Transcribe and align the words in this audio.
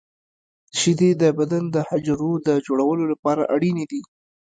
•شیدې 0.79 1.11
د 1.21 1.23
بدن 1.37 1.63
د 1.75 1.77
حجرو 1.89 2.31
د 2.47 2.49
جوړولو 2.67 3.03
لپاره 3.11 3.43
اړینې 3.55 3.85
دي. 3.91 4.01